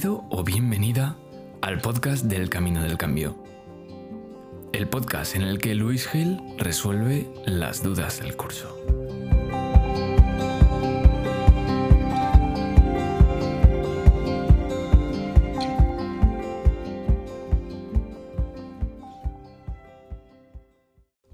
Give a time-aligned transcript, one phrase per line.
[0.00, 1.16] Bienvenido o bienvenida
[1.60, 3.36] al podcast del Camino del Cambio.
[4.72, 8.74] El podcast en el que Luis Gil resuelve las dudas del curso.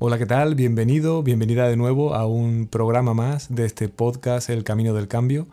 [0.00, 0.56] Hola, ¿qué tal?
[0.56, 5.46] Bienvenido, bienvenida de nuevo a un programa más de este podcast El Camino del Cambio.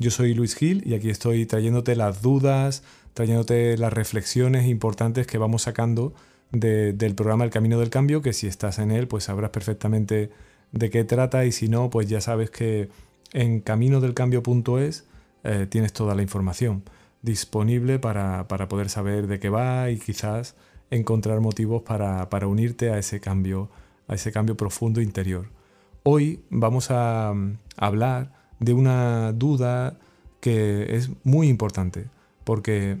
[0.00, 2.84] Yo soy Luis Gil y aquí estoy trayéndote las dudas,
[3.14, 6.14] trayéndote las reflexiones importantes que vamos sacando
[6.52, 10.30] del programa El Camino del Cambio, que si estás en él, pues sabrás perfectamente
[10.70, 12.90] de qué trata y si no, pues ya sabes que
[13.32, 15.04] en caminodelcambio.es
[15.42, 16.84] eh, tienes toda la información
[17.22, 20.54] disponible para, poder saber de qué va y quizás
[20.90, 23.68] encontrar motivos para, para unirte a ese cambio,
[24.06, 25.48] a ese cambio profundo interior.
[26.04, 27.34] Hoy vamos a
[27.76, 29.98] hablar de una duda
[30.40, 32.06] que es muy importante,
[32.44, 32.98] porque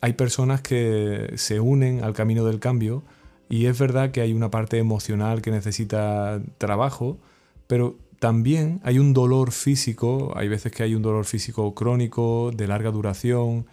[0.00, 3.02] hay personas que se unen al camino del cambio
[3.48, 7.18] y es verdad que hay una parte emocional que necesita trabajo,
[7.66, 12.66] pero también hay un dolor físico, hay veces que hay un dolor físico crónico, de
[12.68, 13.66] larga duración,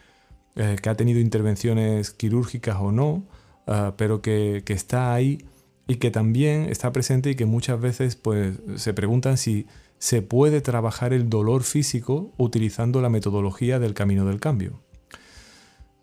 [0.55, 3.23] eh, que ha tenido intervenciones quirúrgicas o no,
[3.67, 5.45] ah, pero que, que, está ahí
[5.87, 9.67] y que también está presente y que muchas veces pues, se preguntan si
[9.99, 14.81] se puede trabajar el dolor físico utilizando la metodología del camino del cambio.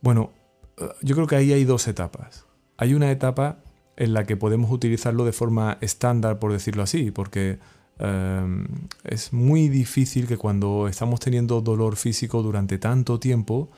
[0.00, 0.32] Bueno,
[0.78, 2.46] eh, yo creo que ahí hay dos etapas.
[2.76, 3.58] Hay una etapa
[3.96, 7.58] en la que podemos utilizarlo de forma estándar, por decirlo así, porque
[7.98, 8.66] eh,
[9.04, 13.70] es muy difícil que cuando estamos teniendo dolor físico durante tanto tiempo,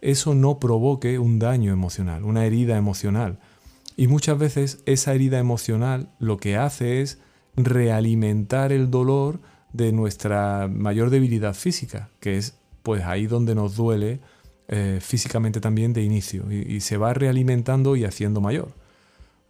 [0.00, 3.38] eso no provoque un daño emocional, una herida emocional.
[3.96, 7.18] Y muchas veces esa herida emocional lo que hace es
[7.56, 9.40] realimentar el dolor
[9.72, 14.20] de nuestra mayor debilidad física, que es pues ahí donde nos duele
[14.68, 18.74] eh, físicamente también de inicio y, se va realimentando y haciendo mayor.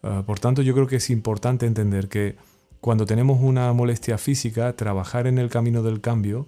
[0.03, 2.37] Ah, por tanto, yo creo que es importante entender que
[2.81, 6.47] cuando tenemos una molestia física, trabajar en el camino del cambio,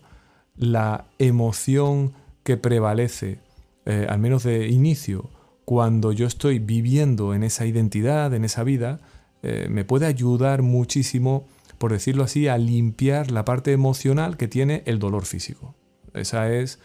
[0.56, 3.38] la emoción que prevalece,
[3.84, 5.28] eh, al menos de inicio,
[5.64, 9.00] cuando yo estoy viviendo en esa identidad, en esa vida,
[9.42, 11.46] eh, me puede ayudar muchísimo
[11.82, 15.74] por decirlo así, a limpiar la parte emocional que tiene el dolor físico.
[16.14, 16.78] Esa es,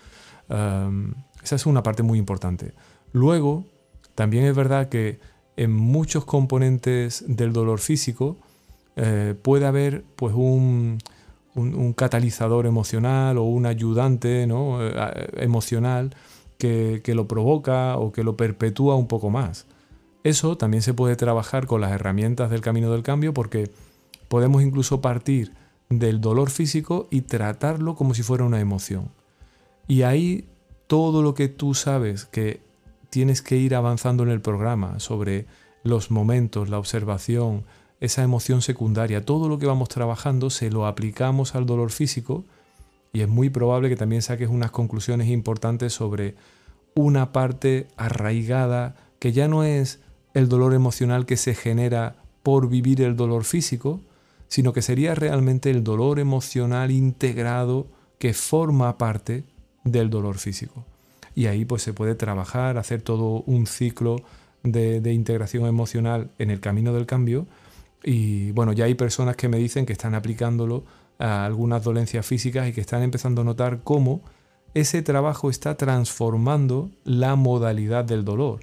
[0.49, 1.13] um,
[1.43, 2.73] esa es una parte muy importante.
[3.11, 3.67] Luego,
[4.15, 5.19] también es verdad que
[5.55, 8.37] en muchos componentes del dolor físico
[8.95, 10.97] eh, puede haber pues un,
[11.95, 16.15] catalizador emocional o un ayudante eh, emocional
[16.57, 19.67] que, que, lo provoca o que lo perpetúa un poco más.
[20.23, 23.69] Eso también se puede trabajar con las herramientas del camino del cambio porque
[24.27, 25.53] Podemos incluso partir
[25.89, 29.09] del dolor físico y tratarlo como si fuera una emoción.
[29.87, 30.45] Y ahí
[30.87, 32.61] todo lo que tú sabes que
[33.09, 35.45] tienes que ir avanzando en el programa sobre
[35.83, 37.63] los momentos, la observación,
[37.99, 42.43] esa emoción secundaria, todo lo que vamos trabajando se lo aplicamos al dolor físico
[43.13, 46.35] y es muy probable que también saques unas conclusiones importantes sobre
[46.93, 49.99] una parte arraigada que ya no es
[50.33, 53.99] el dolor emocional que se genera por vivir el dolor físico,
[54.47, 57.87] sino que sería realmente el dolor emocional integrado
[58.19, 59.43] que forma parte
[59.83, 60.85] del dolor físico.
[61.35, 64.17] Y ahí pues se puede trabajar, hacer todo un ciclo
[64.63, 67.45] de, integración emocional en el camino del cambio.
[68.03, 70.83] Y bueno, ya hay personas que me dicen que están aplicándolo
[71.19, 74.21] a algunas dolencias físicas y que están empezando a notar cómo
[74.73, 78.59] ese trabajo está transformando la modalidad del dolor.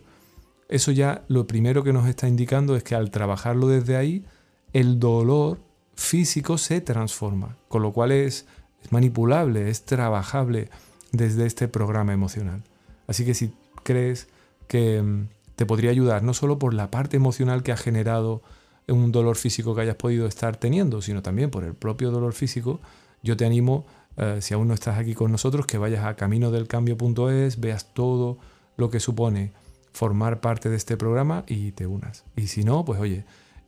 [0.69, 4.25] Eso ya lo primero que nos está indicando es que al trabajarlo desde ahí,
[4.73, 5.61] el dolor
[5.95, 8.47] físico se transforma, con lo cual es,
[8.91, 10.69] manipulable, es trabajable
[11.13, 12.63] desde este programa emocional.
[13.07, 14.29] Así que si crees
[14.69, 18.43] que mm, te podría ayudar, no solo por la parte emocional que ha generado
[18.89, 22.81] un dolor físico que hayas podido estar teniendo, sino también por el propio dolor físico,
[23.23, 27.61] yo te animo, eh, si aún no estás aquí con nosotros, que vayas a caminodelcambio.es,
[27.61, 28.39] veas todo
[28.77, 29.53] lo que supone
[29.93, 32.25] formar parte de este programa y te unas.
[32.37, 33.25] Y si no, pues oye,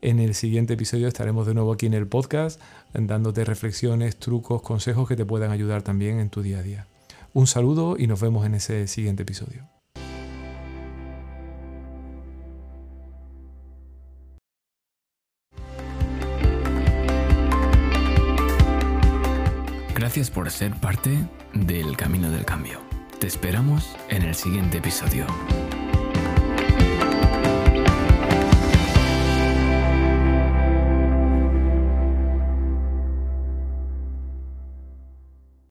[0.06, 2.61] en el siguiente episodio estaremos de nuevo aquí en el podcast
[2.94, 6.87] dándote reflexiones, trucos, consejos que te puedan ayudar también en tu día a día.
[7.32, 9.69] Un saludo y nos vemos en ese siguiente episodio.
[19.93, 21.19] Gracias por ser parte
[21.52, 22.79] del Camino del Cambio.
[23.19, 25.26] Te esperamos en el siguiente episodio.